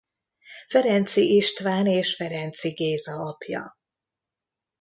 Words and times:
Ferenczi 0.67 1.35
István 1.35 1.85
és 1.85 2.15
Ferenczi 2.15 2.69
Géza 2.73 3.13
apja. 3.29 3.77